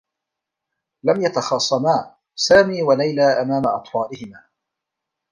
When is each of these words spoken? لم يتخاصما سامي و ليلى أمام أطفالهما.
لم 1.03 1.21
يتخاصما 1.21 2.15
سامي 2.35 2.81
و 2.83 2.93
ليلى 2.93 3.21
أمام 3.41 3.67
أطفالهما. 3.67 4.43